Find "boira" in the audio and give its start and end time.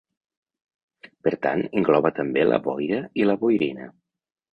2.69-3.03